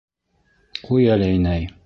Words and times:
Ҡуй 0.87 1.07
әле, 1.17 1.29
инәй... 1.37 1.73